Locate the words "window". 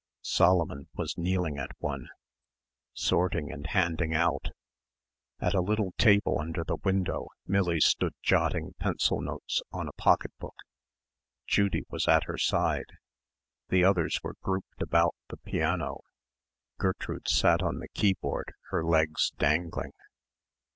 6.77-7.27